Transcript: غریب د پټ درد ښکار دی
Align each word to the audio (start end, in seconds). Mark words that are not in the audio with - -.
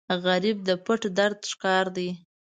غریب 0.25 0.57
د 0.67 0.69
پټ 0.85 1.01
درد 1.17 1.39
ښکار 1.51 1.85
دی 1.97 2.09